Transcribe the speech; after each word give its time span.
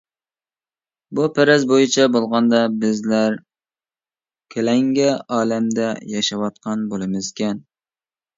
بۇ 1.17 1.25
پەرەز 1.33 1.65
بويىچە 1.71 2.07
بولغاندا 2.15 2.61
بىزلەر 2.85 3.35
كۆلەڭگە 4.55 5.11
ئالەمدە 5.37 5.93
ياشاۋاتقان 6.15 6.89
بولىمىزكەن! 6.95 7.63